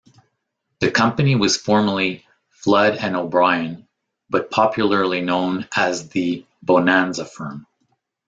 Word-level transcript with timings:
The 0.79 0.89
company 0.89 1.35
was 1.35 1.57
formally 1.57 2.25
"Flood 2.49 2.95
and 2.97 3.15
O'Brien", 3.15 3.87
but 4.31 4.49
popularly 4.49 5.21
known 5.21 5.67
as 5.77 6.09
the 6.09 6.43
"Bonanza 6.63 7.23
Firm". 7.23 7.67